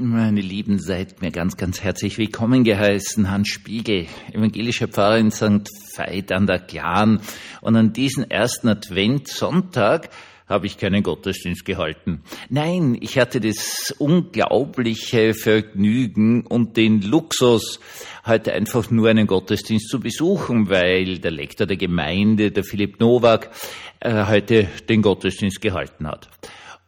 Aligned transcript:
Meine 0.00 0.42
Lieben, 0.42 0.78
seid 0.78 1.22
mir 1.22 1.32
ganz, 1.32 1.56
ganz 1.56 1.80
herzlich 1.80 2.18
willkommen 2.18 2.62
geheißen. 2.62 3.32
Hans 3.32 3.48
Spiegel, 3.48 4.06
evangelischer 4.32 4.86
Pfarrer 4.86 5.18
in 5.18 5.32
St. 5.32 5.68
Veit 5.96 6.30
an 6.30 6.46
der 6.46 6.60
Glan. 6.60 7.20
Und 7.62 7.74
an 7.74 7.92
diesem 7.92 8.22
ersten 8.22 8.68
Adventssonntag 8.68 10.10
habe 10.46 10.66
ich 10.66 10.78
keinen 10.78 11.02
Gottesdienst 11.02 11.64
gehalten. 11.64 12.22
Nein, 12.48 12.96
ich 13.00 13.18
hatte 13.18 13.40
das 13.40 13.92
unglaubliche 13.98 15.34
Vergnügen 15.34 16.46
und 16.46 16.76
den 16.76 17.02
Luxus, 17.02 17.80
heute 18.24 18.52
einfach 18.52 18.92
nur 18.92 19.08
einen 19.08 19.26
Gottesdienst 19.26 19.88
zu 19.88 19.98
besuchen, 19.98 20.70
weil 20.70 21.18
der 21.18 21.32
Lektor 21.32 21.66
der 21.66 21.76
Gemeinde, 21.76 22.52
der 22.52 22.62
Philipp 22.62 23.00
Nowak, 23.00 23.50
äh, 23.98 24.26
heute 24.26 24.68
den 24.88 25.02
Gottesdienst 25.02 25.60
gehalten 25.60 26.06
hat. 26.06 26.28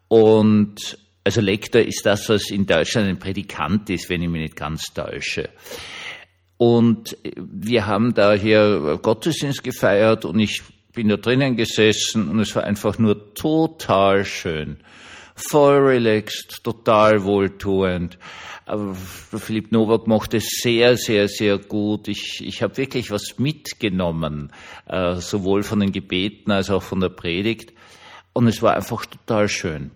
Und 0.06 0.96
also 1.30 1.42
Lektor 1.42 1.80
ist 1.80 2.04
das, 2.04 2.28
was 2.28 2.50
in 2.50 2.66
Deutschland 2.66 3.06
ein 3.06 3.20
Predikant 3.20 3.88
ist, 3.88 4.10
wenn 4.10 4.20
ich 4.20 4.29
mich 4.29 4.42
nicht 4.42 4.56
ganz 4.56 4.93
täusche. 4.93 5.48
Und 6.57 7.16
wir 7.36 7.86
haben 7.86 8.14
da 8.14 8.32
hier 8.32 8.98
Gottesdienst 9.00 9.62
gefeiert 9.62 10.24
und 10.24 10.40
ich 10.40 10.61
bin 10.93 11.08
da 11.08 11.16
drinnen 11.16 11.54
gesessen 11.54 12.29
und 12.29 12.40
es 12.40 12.57
war 12.57 12.64
einfach 12.64 12.98
nur 12.98 13.32
total 13.35 14.24
schön. 14.24 14.79
Voll 15.36 15.76
relaxed, 15.76 16.64
total 16.64 17.22
wohltuend. 17.22 18.18
Philipp 19.38 19.71
Nowak 19.71 20.08
macht 20.08 20.35
es 20.35 20.49
sehr, 20.60 20.96
sehr, 20.96 21.29
sehr 21.29 21.58
gut. 21.58 22.08
Ich, 22.08 22.44
ich 22.44 22.60
habe 22.60 22.76
wirklich 22.76 23.12
was 23.12 23.38
mitgenommen, 23.38 24.50
äh, 24.88 25.14
sowohl 25.14 25.62
von 25.62 25.79
den 25.79 25.93
Gebeten 25.93 26.50
als 26.50 26.71
auch 26.71 26.82
von 26.82 26.99
der 26.99 27.10
Predigt. 27.10 27.72
Und 28.32 28.49
es 28.49 28.62
war 28.62 28.74
einfach 28.74 29.07
total 29.07 29.49
schön. 29.49 29.93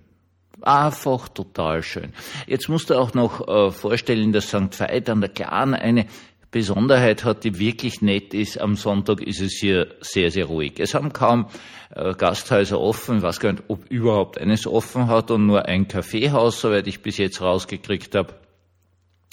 Einfach 0.65 1.29
total 1.29 1.83
schön. 1.83 2.15
Jetzt 2.47 2.71
musst 2.71 2.89
du 2.89 2.95
auch 2.95 3.13
noch 3.13 3.47
äh, 3.47 3.71
vorstellen, 3.71 4.33
dass 4.33 4.49
St. 4.49 4.81
Veit 4.81 5.11
an 5.11 5.21
der 5.21 5.29
Glan 5.29 5.75
eine 5.75 6.07
Besonderheit 6.51 7.25
hat, 7.25 7.45
die 7.45 7.59
wirklich 7.59 8.01
nett 8.01 8.33
ist. 8.33 8.59
Am 8.59 8.75
Sonntag 8.75 9.21
ist 9.21 9.43
es 9.43 9.59
hier 9.61 9.97
sehr, 10.01 10.31
sehr 10.31 10.47
ruhig. 10.47 10.79
Es 10.79 10.95
haben 10.95 11.12
kaum 11.12 11.48
äh, 11.95 12.15
Gasthäuser 12.15 12.81
offen. 12.81 13.19
Ich 13.19 13.23
weiß 13.23 13.41
gar 13.41 13.53
nicht, 13.53 13.65
ob 13.69 13.91
überhaupt 13.91 14.39
eines 14.39 14.67
offen 14.67 15.09
hat 15.09 15.31
und 15.31 15.47
nur 15.47 15.67
ein 15.67 15.87
Kaffeehaus, 15.87 16.62
soweit 16.62 16.87
ich 16.87 17.03
bis 17.03 17.19
jetzt 17.19 17.43
rausgekriegt 17.43 18.15
habe. 18.15 18.34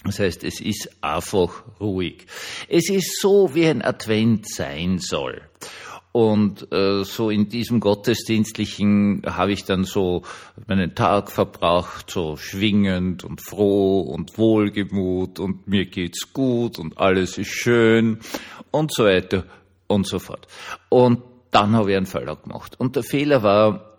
Das 0.04 0.20
heißt, 0.20 0.44
es 0.44 0.60
ist 0.60 0.90
einfach 1.02 1.64
ruhig. 1.80 2.26
Es 2.68 2.90
ist 2.90 3.22
so, 3.22 3.54
wie 3.54 3.68
ein 3.68 3.84
Advent 3.84 4.50
sein 4.50 4.98
soll. 4.98 5.42
Und 6.12 6.72
äh, 6.74 7.04
so 7.06 7.30
in 7.30 7.48
diesem 7.48 7.80
Gottesdienstlichen 7.80 9.22
habe 9.26 9.54
ich 9.54 9.64
dann 9.64 9.86
so 9.86 10.24
meinen 10.68 10.94
Tag 10.94 11.32
verbracht, 11.32 12.12
so 12.12 12.36
schwingend 12.36 13.24
und 13.24 13.42
froh 13.42 14.02
und 14.02 14.38
wohlgemut 14.38 15.40
und 15.40 15.68
mir 15.68 15.86
geht's 15.86 16.34
gut 16.34 16.80
und 16.80 16.98
alles 16.98 17.38
ist 17.38 17.52
schön 17.52 18.20
und 18.72 18.94
so 18.94 19.06
weiter 19.06 19.46
und 19.88 20.06
so 20.06 20.20
fort. 20.20 20.48
Und 20.90 21.22
dann 21.52 21.74
habe 21.76 21.92
ich 21.92 21.98
einen 21.98 22.06
Fehler 22.06 22.36
gemacht. 22.36 22.78
Und 22.78 22.96
der 22.96 23.04
Fehler 23.04 23.44
war, 23.44 23.98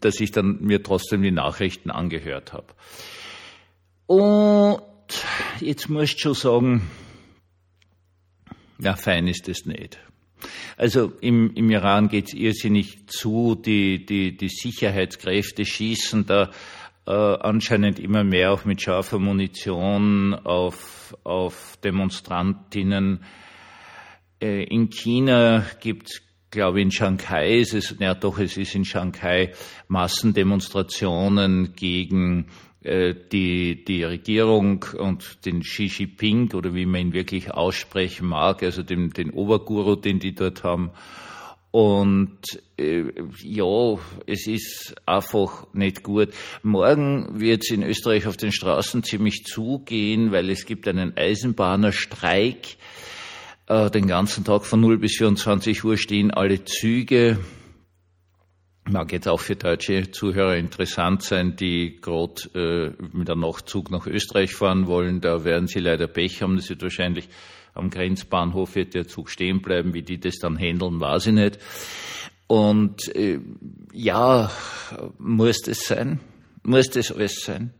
dass 0.00 0.20
ich 0.20 0.32
dann 0.32 0.60
mir 0.60 0.82
trotzdem 0.82 1.22
die 1.22 1.30
Nachrichten 1.30 1.90
angehört 1.90 2.52
habe. 2.52 2.66
Und 4.06 4.82
jetzt 5.60 5.88
musst 5.88 6.16
du 6.16 6.18
schon 6.18 6.34
sagen, 6.34 6.90
ja, 8.78 8.96
fein 8.96 9.28
ist 9.28 9.48
es 9.48 9.64
nicht. 9.64 9.98
Also 10.76 11.12
im, 11.20 11.52
im 11.54 11.70
Iran 11.70 12.08
geht 12.08 12.28
es 12.28 12.34
irrsinnig 12.34 13.06
zu, 13.08 13.54
die, 13.54 14.04
die, 14.04 14.36
die 14.36 14.48
Sicherheitskräfte 14.48 15.64
schießen 15.64 16.26
da 16.26 16.50
äh, 17.06 17.10
anscheinend 17.10 17.98
immer 17.98 18.24
mehr 18.24 18.52
auch 18.52 18.64
mit 18.64 18.80
scharfer 18.80 19.18
Munition 19.18 20.34
auf, 20.34 21.16
auf 21.24 21.78
Demonstrantinnen. 21.84 23.24
Äh, 24.40 24.64
in 24.64 24.90
China 24.90 25.64
gibt 25.80 26.08
es 26.08 26.22
glaube 26.54 26.80
in 26.80 26.92
Shanghai 26.92 27.58
ist 27.58 27.74
es, 27.74 27.96
ja 27.98 28.14
doch, 28.14 28.38
es 28.38 28.56
ist 28.56 28.74
in 28.74 28.84
Shanghai 28.84 29.52
Massendemonstrationen 29.88 31.74
gegen 31.74 32.46
die, 32.84 33.84
die 33.84 34.04
Regierung 34.04 34.84
und 34.98 35.46
den 35.46 35.60
Xi 35.60 35.84
Jinping 35.86 36.52
oder 36.52 36.74
wie 36.74 36.84
man 36.84 37.00
ihn 37.00 37.12
wirklich 37.14 37.50
aussprechen 37.50 38.28
mag, 38.28 38.62
also 38.62 38.82
den, 38.82 39.10
den 39.10 39.30
Oberguru, 39.30 39.96
den 39.96 40.18
die 40.18 40.34
dort 40.34 40.64
haben. 40.64 40.90
Und 41.74 42.38
äh, 42.76 43.04
ja, 43.42 43.98
es 44.26 44.46
ist 44.46 44.94
einfach 45.06 45.66
nicht 45.72 46.04
gut. 46.04 46.28
Morgen 46.62 47.40
wird 47.40 47.64
es 47.64 47.70
in 47.72 47.82
Österreich 47.82 48.28
auf 48.28 48.36
den 48.36 48.52
Straßen 48.52 49.02
ziemlich 49.02 49.42
zugehen, 49.44 50.30
weil 50.30 50.50
es 50.50 50.66
gibt 50.66 50.86
einen 50.86 51.16
Eisenbahnerstreik. 51.16 52.76
Äh, 53.66 53.90
den 53.90 54.06
ganzen 54.06 54.44
Tag 54.44 54.66
von 54.66 54.80
0 54.82 54.98
bis 54.98 55.16
24 55.16 55.82
Uhr 55.82 55.96
stehen 55.96 56.30
alle 56.30 56.64
Züge 56.64 57.38
mag 58.88 59.12
jetzt 59.12 59.28
auch 59.28 59.40
für 59.40 59.56
deutsche 59.56 60.10
Zuhörer 60.10 60.56
interessant 60.56 61.22
sein, 61.22 61.56
die 61.56 61.98
gerade 62.00 62.94
äh, 63.00 63.06
mit 63.16 63.30
einem 63.30 63.40
Nachtzug 63.40 63.90
nach 63.90 64.06
Österreich 64.06 64.54
fahren 64.54 64.86
wollen. 64.86 65.20
Da 65.20 65.44
werden 65.44 65.66
sie 65.66 65.80
leider 65.80 66.06
Pech 66.06 66.42
haben. 66.42 66.56
Das 66.56 66.68
wird 66.68 66.82
wahrscheinlich 66.82 67.28
am 67.74 67.90
Grenzbahnhof 67.90 68.74
wird 68.74 68.94
der 68.94 69.08
Zug 69.08 69.30
stehen 69.30 69.62
bleiben. 69.62 69.94
Wie 69.94 70.02
die 70.02 70.18
das 70.18 70.36
dann 70.36 70.58
handeln, 70.58 71.00
weiß 71.00 71.28
ich 71.28 71.32
nicht. 71.32 71.58
Und 72.46 73.14
äh, 73.14 73.40
ja, 73.92 74.50
muss 75.18 75.62
das 75.62 75.80
sein? 75.86 76.20
Muss 76.62 76.90
das 76.90 77.10
alles 77.10 77.40
sein? 77.40 77.72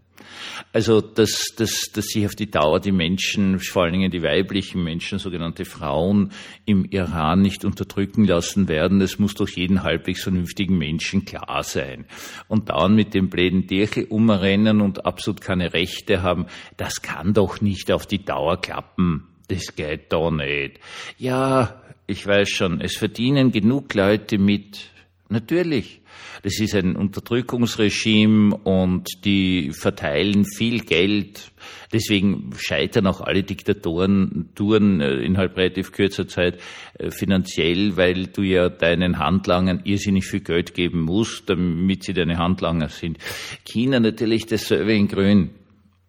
Also, 0.72 1.00
dass, 1.00 1.54
dass, 1.56 1.90
dass 1.92 2.06
sich 2.06 2.26
auf 2.26 2.34
die 2.34 2.50
Dauer 2.50 2.80
die 2.80 2.92
Menschen, 2.92 3.58
vor 3.58 3.84
allen 3.84 3.92
Dingen 3.92 4.10
die 4.10 4.22
weiblichen 4.22 4.82
Menschen, 4.82 5.18
sogenannte 5.18 5.64
Frauen 5.64 6.32
im 6.64 6.84
Iran 6.84 7.42
nicht 7.42 7.64
unterdrücken 7.64 8.24
lassen 8.24 8.68
werden, 8.68 8.98
das 8.98 9.18
muss 9.18 9.34
doch 9.34 9.48
jeden 9.48 9.82
halbwegs 9.82 10.22
vernünftigen 10.22 10.76
Menschen 10.76 11.24
klar 11.24 11.62
sein. 11.62 12.06
Und 12.48 12.70
dann 12.70 12.94
mit 12.94 13.14
dem 13.14 13.30
bläden 13.30 13.66
Dirche 13.66 14.06
umrennen 14.06 14.80
und 14.80 15.06
absolut 15.06 15.40
keine 15.40 15.72
Rechte 15.72 16.22
haben, 16.22 16.46
das 16.76 17.02
kann 17.02 17.34
doch 17.34 17.60
nicht 17.60 17.92
auf 17.92 18.06
die 18.06 18.24
Dauer 18.24 18.60
klappen. 18.60 19.28
Das 19.48 19.76
geht 19.76 20.12
doch 20.12 20.30
nicht. 20.30 20.80
Ja, 21.18 21.82
ich 22.06 22.26
weiß 22.26 22.48
schon, 22.48 22.80
es 22.80 22.96
verdienen 22.96 23.52
genug 23.52 23.94
Leute 23.94 24.38
mit. 24.38 24.90
Natürlich. 25.28 26.00
Das 26.42 26.60
ist 26.60 26.74
ein 26.74 26.96
Unterdrückungsregime 26.96 28.56
und 28.56 29.08
die 29.24 29.70
verteilen 29.72 30.44
viel 30.44 30.80
Geld. 30.80 31.52
Deswegen 31.92 32.50
scheitern 32.58 33.06
auch 33.06 33.20
alle 33.20 33.42
Diktatoren 33.42 34.50
Touren 34.54 35.00
äh, 35.00 35.14
innerhalb 35.22 35.56
relativ 35.56 35.92
kürzer 35.92 36.28
Zeit 36.28 36.58
äh, 36.98 37.10
finanziell, 37.10 37.96
weil 37.96 38.26
du 38.26 38.42
ja 38.42 38.68
deinen 38.68 39.18
Handlangern 39.18 39.80
irrsinnig 39.84 40.26
viel 40.26 40.40
Geld 40.40 40.74
geben 40.74 41.00
musst, 41.00 41.48
damit 41.48 42.04
sie 42.04 42.12
deine 42.12 42.38
Handlanger 42.38 42.88
sind. 42.88 43.18
China 43.64 44.00
natürlich 44.00 44.46
dasselbe 44.46 44.92
in 44.92 45.08
Grün. 45.08 45.50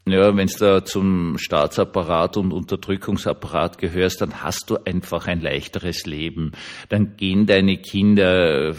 Ja, 0.07 0.37
wenn 0.37 0.45
du 0.45 0.57
da 0.59 0.85
zum 0.85 1.39
Staatsapparat 1.39 2.37
und 2.37 2.51
Unterdrückungsapparat 2.51 3.79
gehörst, 3.79 4.21
dann 4.21 4.43
hast 4.43 4.69
du 4.69 4.77
einfach 4.85 5.25
ein 5.25 5.41
leichteres 5.41 6.05
Leben. 6.05 6.51
Dann 6.89 7.17
gehen 7.17 7.47
deine 7.47 7.77
Kinder 7.77 8.75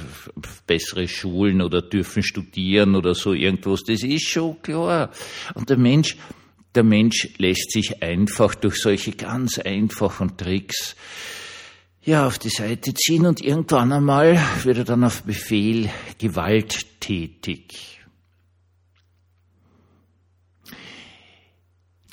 bessere 0.68 1.08
Schulen 1.08 1.62
oder 1.62 1.82
dürfen 1.82 2.22
studieren 2.22 2.94
oder 2.94 3.16
so 3.16 3.32
irgendwas. 3.32 3.82
Das 3.82 4.04
ist 4.04 4.28
schon 4.28 4.62
klar. 4.62 5.10
Und 5.54 5.68
der 5.68 5.78
Mensch, 5.78 6.16
der 6.76 6.84
Mensch 6.84 7.28
lässt 7.38 7.72
sich 7.72 8.04
einfach 8.04 8.54
durch 8.54 8.76
solche 8.76 9.10
ganz 9.10 9.58
einfachen 9.58 10.36
Tricks 10.36 10.94
ja, 12.04 12.24
auf 12.24 12.38
die 12.38 12.50
Seite 12.50 12.94
ziehen 12.94 13.26
und 13.26 13.40
irgendwann 13.42 13.92
einmal 13.92 14.38
wird 14.62 14.78
er 14.78 14.84
dann 14.84 15.02
auf 15.02 15.24
Befehl 15.24 15.90
gewalttätig. 16.18 17.96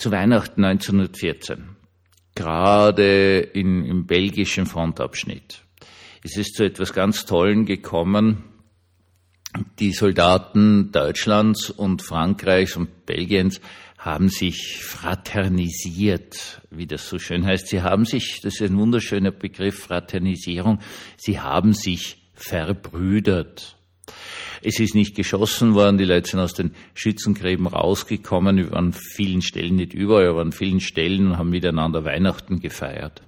Zu 0.03 0.11
Weihnachten 0.11 0.65
1914, 0.65 1.77
gerade 2.35 3.39
in, 3.39 3.85
im 3.85 4.05
belgischen 4.05 4.65
Frontabschnitt. 4.65 5.61
Es 6.25 6.35
ist 6.35 6.55
zu 6.55 6.65
etwas 6.65 6.91
ganz 6.91 7.25
Tollen 7.25 7.65
gekommen. 7.65 8.43
Die 9.79 9.93
Soldaten 9.93 10.91
Deutschlands 10.91 11.69
und 11.69 12.01
Frankreichs 12.01 12.75
und 12.75 13.05
Belgiens 13.05 13.61
haben 13.97 14.27
sich 14.27 14.83
fraternisiert, 14.83 16.61
wie 16.69 16.85
das 16.85 17.07
so 17.07 17.17
schön 17.17 17.45
heißt. 17.45 17.69
Sie 17.69 17.81
haben 17.81 18.03
sich, 18.03 18.41
das 18.41 18.55
ist 18.55 18.69
ein 18.69 18.77
wunderschöner 18.77 19.31
Begriff, 19.31 19.79
Fraternisierung, 19.79 20.79
sie 21.15 21.39
haben 21.39 21.71
sich 21.71 22.17
verbrüdert. 22.33 23.77
Es 24.65 24.79
ist 24.79 24.95
nicht 24.95 25.13
geschossen 25.15 25.73
worden, 25.73 25.97
die 25.97 26.05
Leute 26.05 26.31
sind 26.31 26.39
aus 26.39 26.53
den 26.53 26.71
Schützengräben 26.93 27.67
rausgekommen, 27.67 28.71
waren 28.71 28.93
vielen 28.93 29.41
Stellen 29.41 29.75
nicht 29.75 29.93
überall, 29.93 30.27
aber 30.27 30.41
an 30.41 30.53
vielen 30.53 30.79
Stellen 30.79 31.37
haben 31.37 31.49
miteinander 31.49 32.05
Weihnachten 32.05 32.61
gefeiert. 32.61 33.21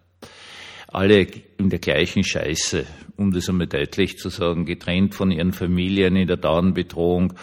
Alle 0.88 1.28
in 1.58 1.70
der 1.70 1.80
gleichen 1.80 2.24
Scheiße, 2.24 2.86
um 3.18 3.32
das 3.32 3.50
einmal 3.50 3.68
deutlich 3.68 4.18
zu 4.18 4.30
sagen, 4.30 4.64
getrennt 4.66 5.14
von 5.14 5.30
ihren 5.30 5.52
Familien 5.52 6.16
in 6.16 6.28
der 6.28 6.38
Dauernbedrohung, 6.38 7.34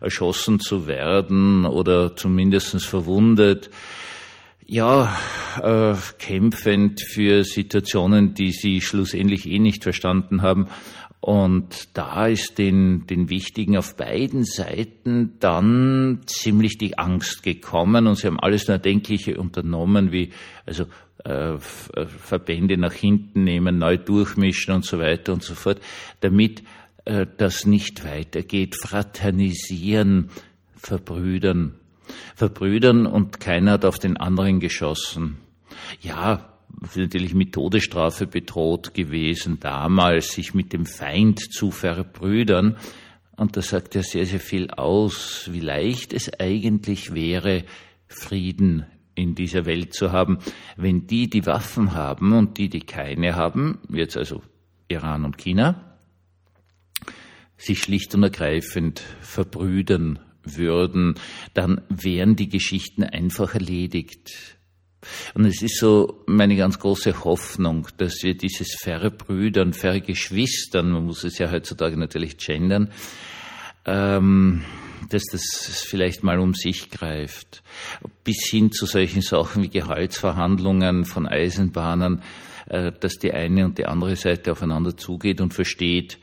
erschossen 0.00 0.60
zu 0.60 0.86
werden 0.86 1.66
oder 1.66 2.14
zumindest 2.14 2.84
verwundet. 2.84 3.70
Ja, 4.64 5.18
äh, 5.60 5.96
kämpfend 6.20 7.00
für 7.02 7.42
Situationen, 7.42 8.34
die 8.34 8.52
sie 8.52 8.80
schlussendlich 8.80 9.48
eh 9.50 9.58
nicht 9.58 9.82
verstanden 9.82 10.42
haben. 10.42 10.68
Und 11.20 11.96
da 11.98 12.26
ist 12.28 12.56
den, 12.56 13.06
den 13.06 13.28
Wichtigen 13.28 13.76
auf 13.76 13.94
beiden 13.94 14.44
Seiten 14.44 15.34
dann 15.38 16.20
ziemlich 16.24 16.78
die 16.78 16.96
Angst 16.96 17.42
gekommen 17.42 18.06
und 18.06 18.16
sie 18.16 18.26
haben 18.26 18.40
alles 18.40 18.68
nur 18.68 18.76
Erdenkliche 18.76 19.38
unternommen, 19.38 20.12
wie 20.12 20.30
also 20.64 20.86
äh, 21.24 21.52
äh, 21.52 21.58
Verbände 22.06 22.78
nach 22.78 22.94
hinten 22.94 23.44
nehmen, 23.44 23.78
neu 23.78 23.98
durchmischen 23.98 24.74
und 24.74 24.86
so 24.86 24.98
weiter 24.98 25.34
und 25.34 25.42
so 25.42 25.54
fort, 25.54 25.80
damit 26.20 26.62
äh, 27.04 27.26
das 27.36 27.66
nicht 27.66 28.02
weitergeht. 28.04 28.76
Fraternisieren, 28.76 30.30
verbrüdern, 30.76 31.74
verbrüdern 32.34 33.04
und 33.04 33.40
keiner 33.40 33.72
hat 33.72 33.84
auf 33.84 33.98
den 33.98 34.16
anderen 34.16 34.60
geschossen. 34.60 35.36
Ja, 36.00 36.49
natürlich 36.94 37.34
mit 37.34 37.52
Todesstrafe 37.52 38.26
bedroht 38.26 38.94
gewesen, 38.94 39.58
damals 39.60 40.32
sich 40.32 40.54
mit 40.54 40.72
dem 40.72 40.86
Feind 40.86 41.52
zu 41.52 41.70
verbrüdern. 41.70 42.76
Und 43.36 43.56
das 43.56 43.70
sagt 43.70 43.94
ja 43.94 44.02
sehr, 44.02 44.26
sehr 44.26 44.40
viel 44.40 44.70
aus, 44.70 45.48
wie 45.50 45.60
leicht 45.60 46.12
es 46.12 46.30
eigentlich 46.38 47.14
wäre, 47.14 47.64
Frieden 48.06 48.86
in 49.14 49.34
dieser 49.34 49.66
Welt 49.66 49.94
zu 49.94 50.12
haben, 50.12 50.38
wenn 50.76 51.06
die, 51.06 51.28
die 51.28 51.46
Waffen 51.46 51.94
haben 51.94 52.32
und 52.32 52.58
die, 52.58 52.68
die 52.68 52.80
keine 52.80 53.36
haben, 53.36 53.78
jetzt 53.88 54.16
also 54.16 54.42
Iran 54.88 55.24
und 55.24 55.38
China, 55.38 55.96
sich 57.56 57.80
schlicht 57.80 58.14
und 58.14 58.22
ergreifend 58.22 59.00
verbrüdern 59.20 60.18
würden, 60.42 61.14
dann 61.54 61.82
wären 61.88 62.36
die 62.36 62.48
Geschichten 62.48 63.04
einfach 63.04 63.54
erledigt. 63.54 64.58
Und 65.34 65.46
es 65.46 65.62
ist 65.62 65.78
so 65.78 66.22
meine 66.26 66.56
ganz 66.56 66.78
große 66.78 67.24
Hoffnung, 67.24 67.88
dass 67.96 68.22
wir 68.22 68.36
dieses 68.36 68.76
Verbrüdern, 68.80 69.72
Vergeschwistern, 69.72 70.90
man 70.90 71.06
muss 71.06 71.24
es 71.24 71.38
ja 71.38 71.50
heutzutage 71.50 71.96
natürlich 71.96 72.36
gendern, 72.36 72.90
ähm, 73.86 74.64
dass 75.08 75.24
das 75.32 75.84
vielleicht 75.88 76.22
mal 76.22 76.38
um 76.38 76.54
sich 76.54 76.90
greift. 76.90 77.62
Bis 78.24 78.48
hin 78.50 78.72
zu 78.72 78.86
solchen 78.86 79.22
Sachen 79.22 79.62
wie 79.62 79.70
Gehaltsverhandlungen 79.70 81.04
von 81.04 81.26
Eisenbahnern, 81.26 82.22
äh, 82.66 82.92
dass 82.92 83.14
die 83.18 83.32
eine 83.32 83.64
und 83.64 83.78
die 83.78 83.86
andere 83.86 84.16
Seite 84.16 84.52
aufeinander 84.52 84.96
zugeht 84.96 85.40
und 85.40 85.54
versteht, 85.54 86.18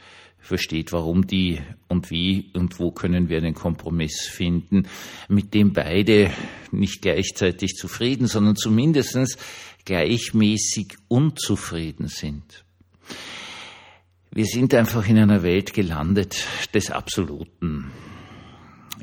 versteht, 0.48 0.94
warum 0.94 1.28
die 1.28 1.60
und 1.90 2.10
wie 2.10 2.52
und 2.54 2.80
wo 2.80 2.92
können 2.92 3.30
wir 3.30 3.38
einen 3.38 3.54
Kompromiss 3.54 4.26
finden, 4.28 4.88
mit 5.28 5.54
dem 5.54 5.74
beide 5.74 6.32
nicht 6.72 7.02
gleichzeitig 7.02 7.74
zufrieden, 7.76 8.28
sondern 8.28 8.56
zumindest 8.56 9.38
gleichmäßig 9.86 10.96
unzufrieden 11.08 12.08
sind. 12.08 12.64
Wir 14.32 14.46
sind 14.46 14.74
einfach 14.74 15.08
in 15.08 15.18
einer 15.18 15.44
Welt 15.44 15.74
gelandet 15.74 16.46
des 16.74 16.92
Absoluten. 16.92 17.92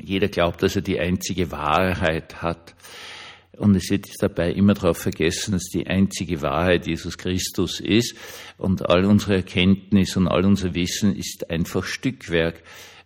Jeder 0.01 0.27
glaubt, 0.27 0.63
dass 0.63 0.75
er 0.75 0.81
die 0.81 0.99
einzige 0.99 1.51
Wahrheit 1.51 2.41
hat. 2.41 2.75
Und 3.57 3.75
es 3.75 3.89
wird 3.89 4.07
dabei 4.19 4.51
immer 4.51 4.73
darauf 4.73 4.97
vergessen, 4.97 5.53
dass 5.53 5.65
die 5.65 5.87
einzige 5.87 6.41
Wahrheit 6.41 6.87
Jesus 6.87 7.17
Christus 7.17 7.79
ist. 7.79 8.15
Und 8.57 8.89
all 8.89 9.05
unsere 9.05 9.35
Erkenntnis 9.35 10.17
und 10.17 10.27
all 10.27 10.45
unser 10.45 10.75
Wissen 10.75 11.15
ist 11.15 11.49
einfach 11.49 11.83
Stückwerk. 11.83 12.63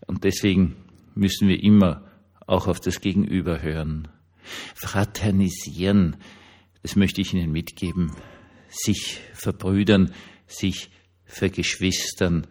Und 0.07 0.23
deswegen 0.23 0.75
müssen 1.13 1.47
wir 1.47 1.61
immer 1.61 2.03
auch 2.47 2.67
auf 2.67 2.79
das 2.79 3.01
Gegenüber 3.01 3.61
hören. 3.61 4.07
Fraternisieren, 4.75 6.17
das 6.81 6.95
möchte 6.95 7.21
ich 7.21 7.33
Ihnen 7.33 7.51
mitgeben. 7.51 8.11
Sich 8.69 9.19
verbrüdern, 9.33 10.13
sich 10.47 10.89
vergeschwistern. 11.25 12.47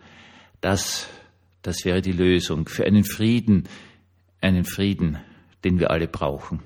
Das, 0.60 1.08
das 1.62 1.84
wäre 1.84 2.02
die 2.02 2.12
Lösung 2.12 2.68
für 2.68 2.84
einen 2.84 3.04
Frieden, 3.04 3.68
einen 4.40 4.64
Frieden, 4.64 5.18
den 5.64 5.80
wir 5.80 5.90
alle 5.90 6.06
brauchen 6.06 6.62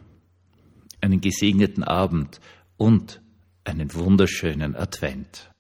einen 1.02 1.20
gesegneten 1.20 1.84
Abend 1.84 2.40
und 2.78 3.20
einen 3.64 3.92
wunderschönen 3.94 4.74
Advent. 4.74 5.51